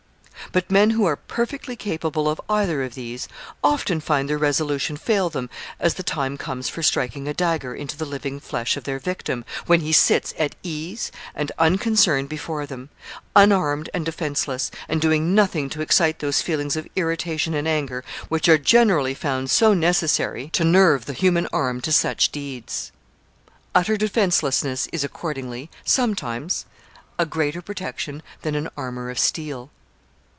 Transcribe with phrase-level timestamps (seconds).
[0.53, 3.29] But men who are perfectly capable of either of these
[3.63, 7.95] often find their resolution fail them as the time comes for striking a dagger into
[7.95, 12.89] the living flesh of their victim, when he sits at ease and unconcerned before them,
[13.33, 18.49] unarmed and defenseless, and doing nothing to excite those feelings of irritation and anger which
[18.49, 22.91] are generally found so necessary to nerve the human arm to such deeds.
[23.73, 26.65] Utter defenselessness is accordingly, sometimes,
[27.17, 29.69] a greater protection than an armor of steel.